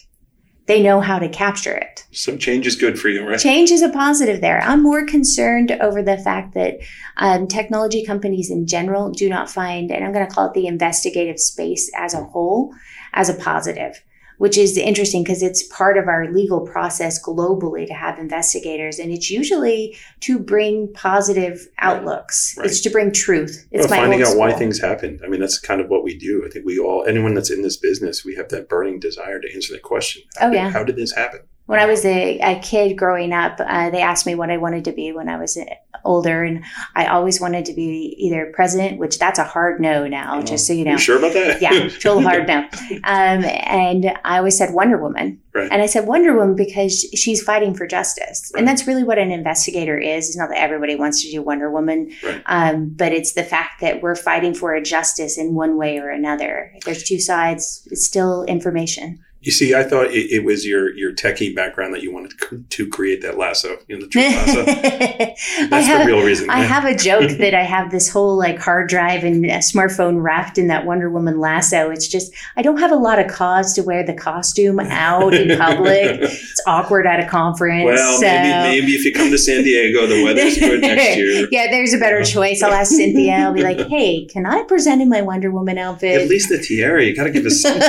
[0.65, 2.06] they know how to capture it.
[2.12, 3.39] so change is good for you, right?
[3.39, 4.62] Change is a positive there.
[4.62, 6.80] I'm more concerned over the fact that
[7.17, 10.67] um, technology companies in general do not find, and I'm going to call it the
[10.67, 12.73] investigative space as a whole,
[13.13, 14.02] as a positive,
[14.38, 19.00] which is interesting because it's part of our legal process globally to have investigators.
[19.00, 22.65] And it's usually to bring positive outlooks, Right.
[22.67, 23.65] it's to bring truth.
[23.72, 25.19] It's Well, my finding out why things happen.
[25.24, 26.43] I mean, that's kind of what we do.
[26.46, 29.54] I think we all, anyone that's in this business, we have that burning desire to
[29.54, 30.24] answer that question.
[30.38, 30.69] How Oh, did- yeah.
[30.69, 31.41] How did this happen?
[31.65, 34.84] When I was a, a kid growing up, uh, they asked me what I wanted
[34.86, 35.63] to be when I was uh,
[36.04, 36.62] older, and
[36.93, 40.73] I always wanted to be either president, which that's a hard no now, just so
[40.73, 40.91] you know.
[40.91, 41.62] You sure about that?
[41.62, 42.60] yeah, real hard no.
[43.06, 45.39] Um, and I always said Wonder Woman.
[45.54, 45.71] Right.
[45.71, 48.52] And I said Wonder Woman because she's fighting for justice.
[48.54, 48.60] Right.
[48.60, 50.28] And that's really what an investigator is.
[50.28, 52.41] It's not that everybody wants to do Wonder Woman, Right.
[52.47, 56.10] um, but it's the fact that we're fighting for a justice in one way or
[56.10, 56.73] another.
[56.84, 59.19] There's two sides, it's still information.
[59.43, 62.32] You see, I thought it, it was your your techie background that you wanted
[62.69, 64.63] to, create that lasso, you know, the truth lasso.
[65.69, 66.49] That's have, the real reason.
[66.49, 70.23] I have a joke that I have this whole like hard drive and a smartphone
[70.23, 71.89] wrapped in that Wonder Woman lasso.
[71.89, 75.58] It's just I don't have a lot of cause to wear the costume out in
[75.58, 76.21] public.
[76.21, 77.84] it's awkward at a conference.
[77.84, 78.25] well, so.
[78.25, 81.49] maybe maybe if you come to San Diego, the weather's good next year.
[81.51, 82.25] yeah, there's a better uh-huh.
[82.25, 82.63] choice.
[82.63, 83.34] I'll ask Cynthia.
[83.34, 86.60] I'll be like, "Hey, can I present in my Wonder Woman outfit?" At least the
[86.60, 87.03] tiara.
[87.03, 87.84] You got to give us something.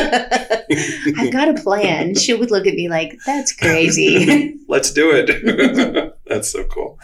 [1.17, 2.15] I've got a plan.
[2.15, 6.15] She would look at me like, "That's crazy." Let's do it.
[6.27, 6.99] That's so cool.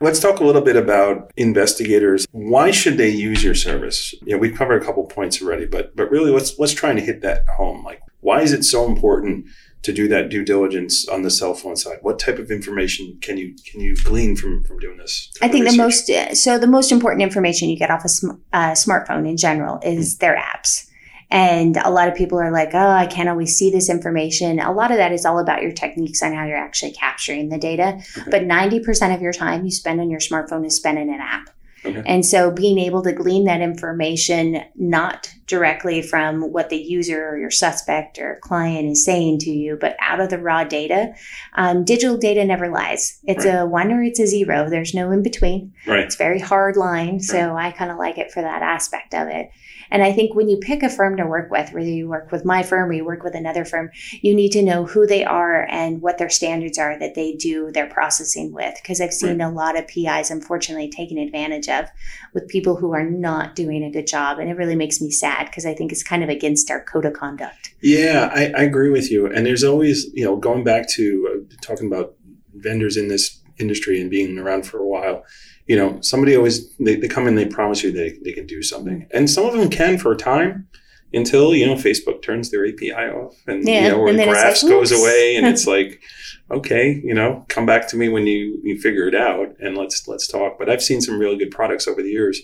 [0.00, 2.26] Let's talk a little bit about investigators.
[2.32, 4.14] Why should they use your service?
[4.24, 6.98] You know, we've covered a couple points already, but but really, let's let's try and
[6.98, 7.84] hit that home.
[7.84, 9.46] Like, why is it so important
[9.82, 11.98] to do that due diligence on the cell phone side?
[12.02, 15.30] What type of information can you can you glean from from doing this?
[15.40, 18.72] I think the most so the most important information you get off a sm- uh,
[18.72, 20.88] smartphone in general is their apps.
[21.30, 24.72] And a lot of people are like, "Oh, I can't always see this information." A
[24.72, 27.98] lot of that is all about your techniques on how you're actually capturing the data.
[28.18, 28.30] Okay.
[28.30, 31.50] But 90% of your time you spend on your smartphone is spent in an app.
[31.86, 32.02] Okay.
[32.06, 37.38] And so being able to glean that information not directly from what the user or
[37.38, 41.14] your suspect or client is saying to you, but out of the raw data,
[41.56, 43.18] um, digital data never lies.
[43.24, 44.70] It's a one or it's a zero.
[44.70, 45.74] There's no in between.
[45.86, 46.00] right.
[46.00, 47.20] It's very hard line.
[47.20, 49.50] So I kind of like it for that aspect of it.
[49.90, 52.44] And I think when you pick a firm to work with, whether you work with
[52.44, 53.90] my firm or you work with another firm,
[54.22, 57.70] you need to know who they are and what their standards are that they do
[57.72, 58.74] their processing with.
[58.82, 61.86] Because I've seen a lot of PIs, unfortunately, taken advantage of
[62.32, 64.38] with people who are not doing a good job.
[64.38, 67.04] And it really makes me sad because I think it's kind of against our code
[67.04, 67.74] of conduct.
[67.82, 69.26] Yeah, I, I agree with you.
[69.26, 72.14] And there's always, you know, going back to uh, talking about
[72.54, 75.24] vendors in this industry and being around for a while,
[75.66, 78.62] you know, somebody always, they, they come in, they promise you they, they can do
[78.62, 79.06] something.
[79.12, 80.68] And some of them can for a time
[81.12, 84.28] until, you know, Facebook turns their API off and, Yeah, you know, or and then
[84.28, 86.02] graphs like, goes away and it's like,
[86.50, 90.06] okay, you know, come back to me when you you figure it out and let's
[90.08, 90.58] let's talk.
[90.58, 92.42] But I've seen some really good products over the years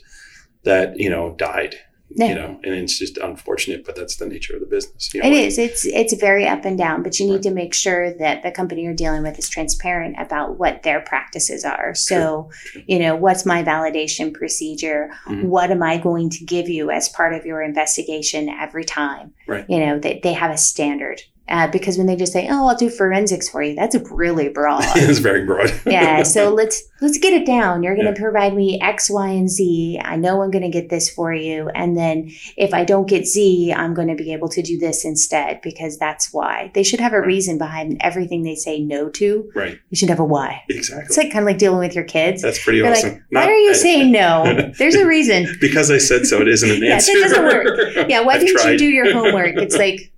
[0.64, 1.76] that you know died
[2.12, 2.26] Yeah.
[2.28, 5.14] you know, and it's just unfortunate, but that's the nature of the business.
[5.14, 5.58] You know, It is.
[5.58, 7.42] It's it's very up and down, but you need Right.
[7.44, 11.64] to make sure that the company you're dealing with is transparent about what their practices
[11.64, 11.94] are.
[11.94, 12.50] So,
[12.86, 15.10] you know, what's my validation procedure?
[15.28, 15.44] Mhm.
[15.44, 19.32] What am I going to give you as part of your investigation every time?
[19.46, 19.64] Right.
[19.68, 21.22] You know, that they have a standard.
[21.48, 24.84] Uh, because when they just say, "Oh, I'll do forensics for you," that's really broad.
[24.94, 25.72] it's very broad.
[25.86, 28.22] yeah so let's let's get it down you're going to Yeah.
[28.22, 31.68] provide me x y and z i know i'm going to get this for you
[31.70, 35.04] and then if i don't get z i'm going to be able to do this
[35.04, 37.26] instead because that's why they should have a Right.
[37.26, 39.78] reason behind everything they say no to right.
[39.88, 41.06] you should have a why Exactly.
[41.06, 43.10] it's like kind of like dealing with your kids that's pretty You're awesome.
[43.14, 46.48] like why Not- are you saying no there's a reason because I said so, it
[46.48, 47.12] isn't an Yeah, that answer.
[47.20, 48.08] doesn't work.
[48.10, 48.72] yeah why I've didn't tried.
[48.72, 50.12] you do your homework it's like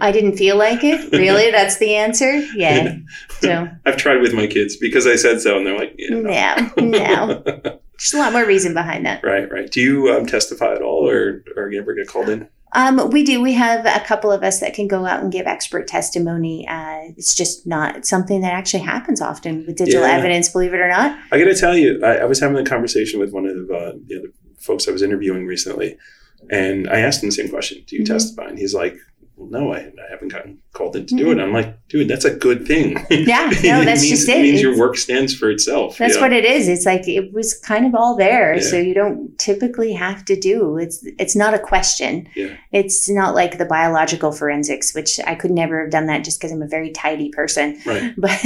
[0.00, 2.96] i didn't feel like it really that's the answer yeah
[3.40, 6.20] so I've tried with my kids because I said so, and they're like, yeah, no.
[6.76, 9.70] no no there's a lot more reason behind that right, right.
[9.70, 12.48] Do you um, testify at all, or or you ever get called in?
[12.72, 13.40] Um, we do.
[13.40, 16.66] We have a couple of us that can go out and give expert testimony.
[16.66, 20.16] Uh, it's just not something that actually happens often with digital Yeah.
[20.16, 21.16] evidence, believe it or not.
[21.30, 23.92] I got to tell you, I, I was having a conversation with one of uh,
[24.06, 24.28] the other
[24.58, 25.96] folks I was interviewing recently,
[26.50, 28.06] and I asked him the same question: Do you Mhm.
[28.06, 28.46] testify?
[28.48, 28.96] And he's like,
[29.36, 32.24] well, "No, I, I haven't gotten called in to do it." I'm like, "Dude, that's
[32.24, 33.24] a good thing." Mm-hmm.
[33.28, 33.46] Yeah,
[33.78, 34.38] no, that's means, just it.
[34.38, 35.98] It means your work stands for itself.
[35.98, 36.68] That's you what it is.
[36.68, 38.62] It's like it was kind of all there, Yeah.
[38.62, 40.78] so you don't typically have to do.
[40.78, 42.28] It's it's not a question.
[42.36, 42.56] Yeah.
[42.72, 46.52] It's not like the biological forensics, which I could never have done that just because
[46.52, 47.80] I'm a very tidy person.
[47.86, 48.12] Right.
[48.18, 48.40] But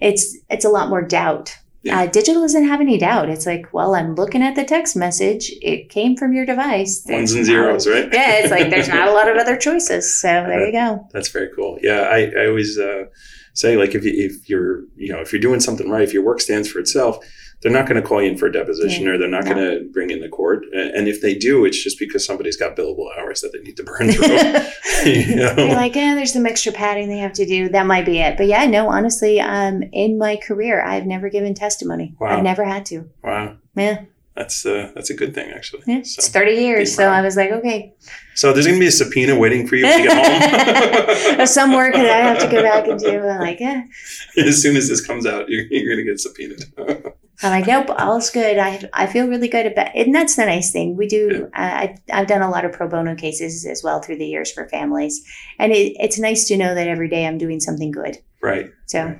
[0.00, 1.56] it's it's a lot more doubt.
[1.84, 2.00] Yeah.
[2.00, 3.28] Uh, digital doesn't have any doubt.
[3.28, 5.52] It's like, well, I'm looking at the text message.
[5.60, 7.04] It came from your device.
[7.06, 8.08] Ones and zeros, right?
[8.10, 10.16] yeah, it's like there's not a lot of other choices.
[10.16, 11.06] So there you go.
[11.12, 11.78] That's very cool.
[11.82, 13.04] Yeah, I, I always uh,
[13.52, 16.24] say like if you, if you're you know if you're doing something right, if your
[16.24, 17.18] work stands for itself,
[17.64, 19.54] they're not going to call you in for a deposition or they're not No.
[19.54, 20.66] going to bring in the court.
[20.72, 23.82] And if they do, it's just because somebody's got billable hours that they need to
[23.82, 24.26] burn through.
[25.10, 25.54] you know?
[25.56, 27.70] You're like, yeah, there's some extra padding they have to do.
[27.70, 28.36] That might be it.
[28.36, 32.14] But yeah, no, honestly, um, in my career, I've never given testimony.
[32.20, 32.36] Wow.
[32.36, 33.08] I've never had to.
[33.22, 34.02] wow, Yeah,
[34.36, 35.84] that's uh, that's a good thing actually.
[35.86, 36.02] yeah.
[36.02, 36.94] So, It's 30 years.
[36.94, 37.08] So.
[37.08, 37.94] I was like, okay.
[38.34, 41.46] so there's going to be a subpoena waiting for you when you get home.
[41.58, 43.20] Some work that I have to go back and do.
[43.26, 43.84] I'm like, yeah.
[44.36, 47.14] as soon as this comes out, you're, you're going to get subpoenaed.
[47.44, 48.58] I'm like, nope, all's good.
[48.58, 50.96] I, I feel really good about And that's the nice thing.
[50.96, 54.16] We do, uh, I, I've done a lot of pro bono cases as well through
[54.16, 55.22] the years for families.
[55.58, 58.18] And it, it's nice to know that every day I'm doing something good.
[58.40, 58.70] right.
[58.86, 59.16] So,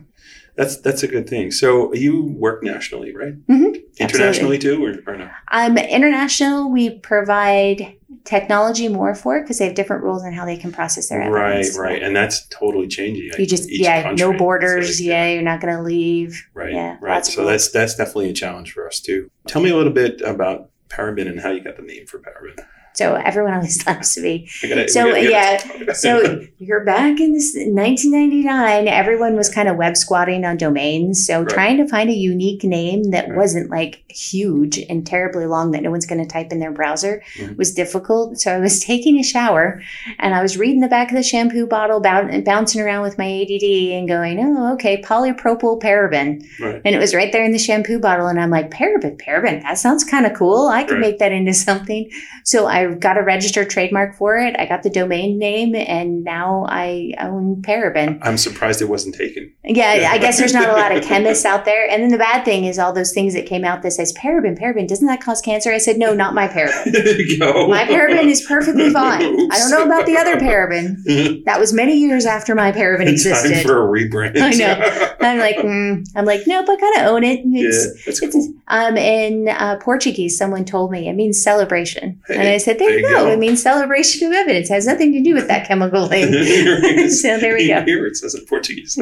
[0.56, 1.50] That's that's a good thing.
[1.50, 3.34] So you work nationally, right?
[3.48, 5.28] Mhm, Internationally too, or, or no?
[5.50, 10.56] um, international, we provide technology more for because they have different rules on how they
[10.56, 11.76] can process their evidence.
[11.76, 13.30] right, right, and that's totally changing.
[13.36, 14.26] You just, yeah, country.
[14.26, 15.00] no borders.
[15.00, 16.46] like, yeah, you're not going to leave.
[16.54, 17.26] right, yeah, right.
[17.26, 19.30] So that's that's definitely a challenge for us too.
[19.48, 22.64] Tell me a little bit about Paraben and how you got the name for Paraben.
[22.94, 24.48] So everyone always loves me.
[24.62, 28.88] I gotta- So, gotta- yeah, So you're back in this 1999.
[28.88, 31.26] Everyone was kind of web squatting on domains.
[31.26, 31.48] So Right.
[31.48, 33.36] trying to find a unique name that Right.
[33.38, 37.22] wasn't like huge and terribly long that no one's going to type in their browser
[37.38, 37.56] Mhm.
[37.56, 38.38] was difficult.
[38.38, 39.82] So I was taking a shower
[40.18, 43.24] and I was reading the back of the shampoo bottle, boun- bouncing around with my
[43.26, 46.80] ADD and going, "Oh, okay, polypropyl paraben." right.
[46.84, 48.28] And it was right there in the shampoo bottle.
[48.28, 50.68] And I'm like, paraben, paraben, that sounds kind of cool.
[50.68, 52.08] I could make that into something.
[52.44, 54.54] So I got a registered trademark for it.
[54.58, 58.18] I got the domain name, and now I own paraben.
[58.22, 59.52] I'm surprised it wasn't taken.
[59.64, 61.88] Yeah, I guess there's not a lot of chemists out there.
[61.88, 64.58] And then the bad thing is all those things that came out that says paraben,
[64.58, 65.72] paraben, doesn't that cause cancer?
[65.72, 66.84] I said, no, not my paraben.
[66.92, 67.68] there you go.
[67.68, 69.22] My paraben is perfectly fine.
[69.22, 71.44] I don't know about the other paraben.
[71.44, 73.54] That was many years after my paraben existed.
[73.54, 74.38] Time for a rebrand.
[74.40, 75.14] I know.
[75.20, 76.06] I'm like, mm.
[76.14, 77.40] I'm like, nope, I gotta own it.
[77.44, 78.54] It's, yeah, that's cool.
[78.68, 82.98] um, in uh, Portuguese, someone told me it means celebration, and I said, "There, there
[83.00, 83.24] you go.
[83.24, 83.30] go.
[83.30, 84.68] It means celebration of evidence.
[84.68, 86.30] Has nothing to do with that chemical thing."
[87.10, 87.82] so there we go.
[87.86, 88.94] Here it says in Portuguese.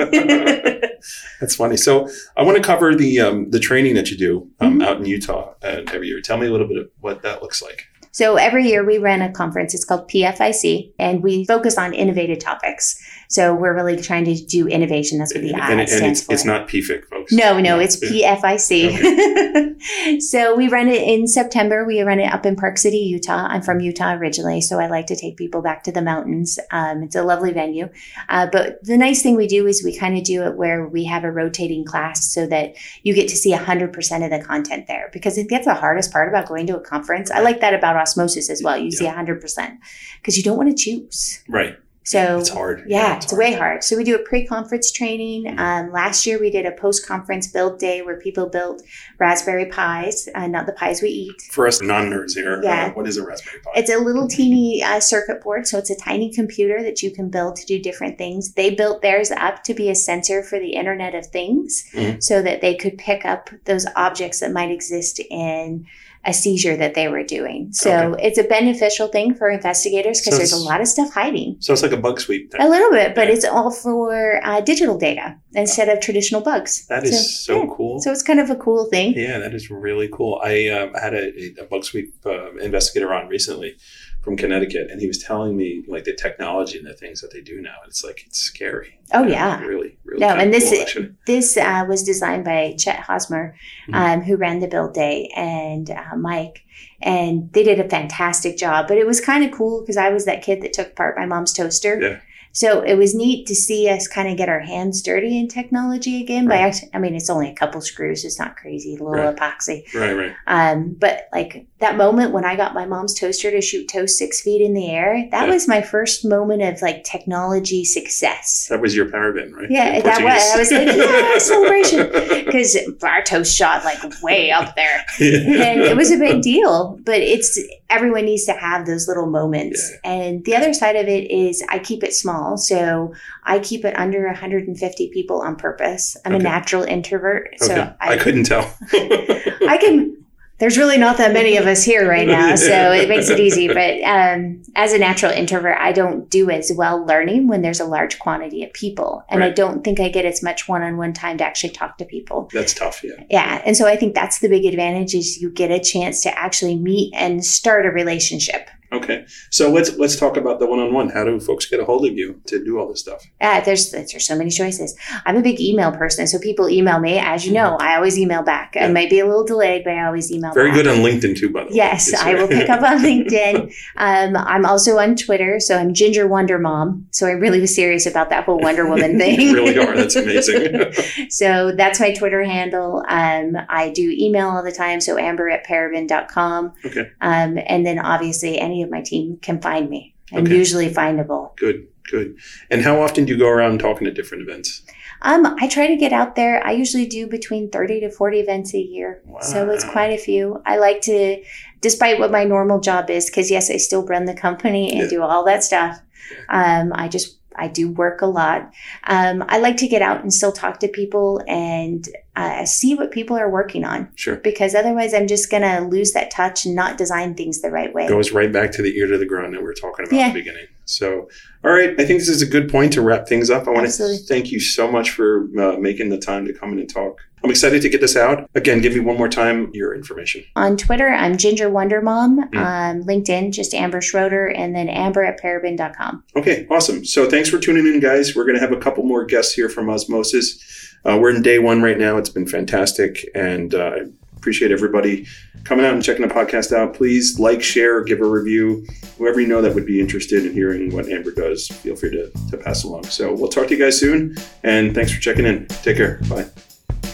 [1.40, 1.76] That's funny.
[1.76, 4.84] So I want to cover the um, the training that you do um, Mhm.
[4.86, 6.20] out in Utah uh, every year.
[6.20, 7.84] Tell me a little bit of what that looks like.
[8.14, 9.72] So every year we run a conference.
[9.74, 12.94] It's called PFIC, and we focus on innovative topics.
[13.32, 15.18] So we're really trying to do innovation.
[15.18, 16.34] That's what the I and, and stands it's, for.
[16.34, 17.32] it's not PFIC, folks.
[17.32, 18.36] No, no, it's Yeah.
[18.36, 20.20] PFIC.
[20.20, 21.86] so we run it in September.
[21.86, 23.46] We run it up in Park City, Utah.
[23.48, 26.58] I'm from Utah originally, so I like to take people back to the mountains.
[26.72, 27.88] Um, it's a lovely venue.
[28.28, 31.04] Uh, but the nice thing we do is we kind of do it where we
[31.04, 35.08] have a rotating class so that you get to see 100% of the content there
[35.10, 37.30] because it gets the hardest part about going to a conference.
[37.30, 38.76] I like that about osmosis as well.
[38.76, 39.78] You see 100%
[40.20, 41.42] because you don't want to choose.
[41.48, 41.78] Right.
[42.04, 42.84] So It's hard.
[42.88, 43.84] Yeah, it's it's way hard.
[43.84, 45.54] So we do a pre-conference training.
[45.58, 48.82] Um, last year we did a post-conference build day where people built
[49.18, 51.40] Raspberry Pis, uh, not the pies we eat.
[51.52, 52.86] For us non-nerds here, Yeah.
[52.86, 53.70] uh, what is a Raspberry Pi?
[53.76, 57.28] It's a little teeny uh, circuit board, so it's a tiny computer that you can
[57.28, 58.52] build to do different things.
[58.54, 62.20] They built theirs up to be a sensor for the Internet of Things, Mhm.
[62.22, 65.86] so that they could pick up those objects that might exist in
[66.24, 67.72] a seizure that they were doing.
[67.72, 71.56] So it's a beneficial thing for investigators because So there's a lot of stuff hiding.
[71.60, 72.52] so it's like a bug sweep.
[72.58, 73.34] A little bit, but Yeah.
[73.34, 76.86] it's all for uh, digital data instead of traditional bugs.
[76.86, 77.70] That is so, yeah.
[77.76, 78.00] cool.
[78.00, 79.14] So it's kind of a cool thing.
[79.16, 80.40] Yeah, that is really cool.
[80.44, 83.76] I um, had a, a bug sweep uh, investigator on recently
[84.22, 87.40] from Connecticut, and he was telling me like the technology and the things that they
[87.40, 87.74] do now.
[87.86, 88.98] It's like it's scary.
[89.12, 89.60] Oh, know, yeah.
[89.60, 90.20] really, really.
[90.20, 93.54] No, and this cool, this uh, was designed by Chet Hosmer,
[93.88, 93.94] Mhm.
[93.94, 96.62] um, who ran the build day, and uh, Mike,
[97.02, 98.86] and they did a fantastic job.
[98.86, 101.26] But it was kind of cool because I was that kid that took apart my
[101.26, 102.00] mom's toaster.
[102.00, 102.20] Yeah.
[102.54, 106.20] So it was neat to see us kind of get our hands dirty in technology
[106.22, 106.46] again.
[106.48, 109.34] By actually, I mean, it's only a couple screws; it's not crazy, a little Right.
[109.36, 109.84] epoxy.
[109.94, 110.32] right, right.
[110.46, 114.40] Um, but like that moment when I got my mom's toaster to shoot toast six
[114.42, 115.52] feet in the air, that Yeah.
[115.54, 118.66] was my first moment of like technology success.
[118.68, 119.70] That was your Paraben, right?
[119.70, 120.50] Yeah, In that was.
[120.54, 122.44] I was like, yeah, celebration.
[122.44, 125.04] Because our toast shot like way up there.
[125.20, 126.98] And it was a big deal.
[127.04, 129.90] But it's everyone needs to have those little moments.
[130.04, 132.41] And the other side of it is I keep it small.
[132.56, 136.16] So I keep it under 150 people on purpose.
[136.24, 136.40] I'm Okay.
[136.40, 137.54] a natural introvert.
[137.62, 137.74] okay.
[137.74, 138.62] So I, couldn't tell.
[138.92, 140.16] I can.
[140.58, 143.66] There's really not that many of us here right now, so it makes it easy.
[143.66, 147.84] But um, as a natural introvert, I don't do as well learning when there's a
[147.84, 151.44] large quantity of people, and I don't think I get as much one-on-one time to
[151.44, 152.48] actually talk to people.
[152.52, 153.02] That's tough.
[153.02, 153.24] Yeah.
[153.28, 156.38] Yeah, and so I think that's the big advantage is you get a chance to
[156.38, 158.70] actually meet and start a relationship.
[158.92, 159.24] Okay.
[159.50, 161.10] So let's let's talk about the one-on-one.
[161.10, 163.22] How do folks get a hold of you to do all this stuff?
[163.40, 164.96] Uh, there's there's so many choices.
[165.26, 167.18] I'm a big email person, so people email me.
[167.18, 168.74] As you know, I always email back.
[168.74, 168.88] Yeah.
[168.88, 170.54] It might be a little delayed, but I always email back.
[170.54, 170.76] Very back.
[170.82, 171.76] good on LinkedIn too, by the way.
[171.76, 173.72] Yes, Yes, I will pick up on LinkedIn.
[173.96, 177.06] Um, I'm also on Twitter, so I'm Ginger Wonder Mom.
[177.10, 179.40] So I really was serious about that whole Wonder Woman thing.
[179.40, 179.94] you really are.
[179.96, 180.92] That's amazing.
[181.30, 183.04] so that's my Twitter handle.
[183.08, 186.72] Um, I do email all the time, so amber at paraben.com.
[186.84, 187.10] Okay.
[187.20, 190.14] Um, and then obviously any of my team can find me.
[190.32, 190.56] I'm Okay.
[190.56, 191.54] usually findable.
[191.56, 192.36] good, good.
[192.70, 194.82] And how often do you go around talking at different events?
[195.24, 196.66] Um, I try to get out there.
[196.66, 199.22] I usually do between 30 to 40 events a year.
[199.40, 200.60] So it's quite a few.
[200.66, 201.40] I like to,
[201.80, 205.08] despite what my normal job is, because yes, I still run the company and Yeah.
[205.08, 206.00] do all that stuff.
[206.48, 208.72] Um, I just, I do work a lot.
[209.04, 213.10] Um, I like to get out and still talk to people and uh, see what
[213.10, 214.36] people are working on Sure.
[214.36, 217.92] because otherwise I'm just going to lose that touch and not design things the right
[217.92, 218.08] way.
[218.08, 220.26] Goes right back to the ear to the ground that we were talking about Yeah.
[220.28, 220.66] at the beginning.
[220.84, 221.28] So,
[221.64, 223.68] all right, I think this is a good point to wrap things up.
[223.68, 226.78] I want to thank you so much for uh, making the time to come in
[226.80, 227.18] and talk.
[227.44, 228.48] I'm excited to get this out.
[228.54, 230.44] Again, give me one more time your information.
[230.54, 232.48] On Twitter, I'm Ginger Wonder Mom.
[232.50, 232.56] Mm.
[232.56, 236.22] Um, LinkedIn, just Amber Schroeder, and then amber at paraben.com.
[236.36, 237.04] Okay, awesome.
[237.04, 238.36] So thanks for tuning in, guys.
[238.36, 240.81] We're going to have a couple more guests here from Osmosis.
[241.04, 242.16] Uh, we're in day one right now.
[242.16, 244.00] It's been fantastic, and uh, I
[244.36, 245.26] appreciate everybody
[245.64, 246.94] coming out and checking the podcast out.
[246.94, 248.86] Please like, share, give a review.
[249.18, 252.30] Whoever you know that would be interested in hearing what Amber does, feel free to,
[252.50, 253.04] to pass along.
[253.04, 255.66] So we'll talk to you guys soon, and thanks for checking in.
[255.66, 256.20] Take care.
[256.28, 256.46] Bye.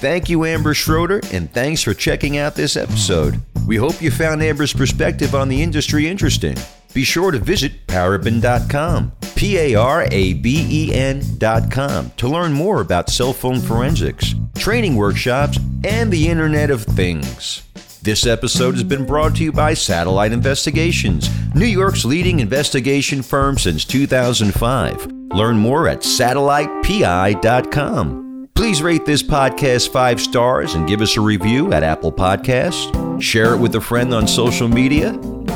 [0.01, 3.41] Thank you, Amber Schroeder, and thanks for checking out this episode.
[3.67, 6.57] We hope you found Amber's perspective on the industry interesting.
[6.95, 12.81] Be sure to visit paraben.com, P A R A B E N.com, to learn more
[12.81, 17.63] about cell phone forensics, training workshops, and the Internet of Things.
[18.03, 23.59] This episode has been brought to you by Satellite Investigations, New York's leading investigation firm
[23.59, 25.07] since 2005.
[25.35, 28.49] Learn more at satellitepi.com.
[28.55, 33.23] Please rate this podcast five stars and give us a review at Apple Podcasts.
[33.23, 35.13] Share it with a friend on social media.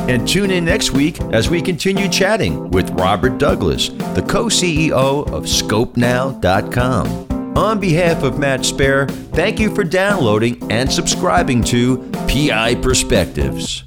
[0.09, 5.25] And tune in next week as we continue chatting with Robert Douglas, the co CEO
[5.31, 7.57] of ScopeNow.com.
[7.57, 13.83] On behalf of Matt Spaier, thank you for downloading and subscribing to PI Perspectives.